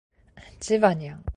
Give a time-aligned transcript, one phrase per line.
[0.59, 1.23] ジバニャン